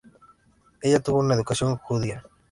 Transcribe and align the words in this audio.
Ella 0.81 0.99
tuvo 0.99 1.19
una 1.19 1.35
educación 1.35 1.77
judía. 1.77 2.25